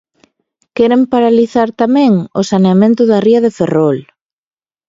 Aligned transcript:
Queren 0.77 1.03
paralizar 1.13 1.69
tamén 1.81 2.13
o 2.39 2.41
saneamento 2.51 3.01
da 3.11 3.19
ría 3.25 3.39
de 3.45 3.51
Ferrol. 3.57 3.97